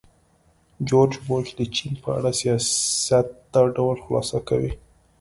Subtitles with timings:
[0.87, 4.71] جورج بوش د چین په اړه سیاست دا ډول خلاصه کوي.